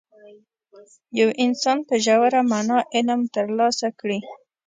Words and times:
یو 1.19 1.29
انسان 1.43 1.77
په 1.87 1.95
ژوره 2.05 2.41
معنا 2.51 2.77
علم 2.93 3.21
ترلاسه 3.35 3.87
کړي. 3.99 4.19